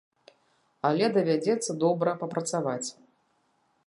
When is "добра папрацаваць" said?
1.83-2.87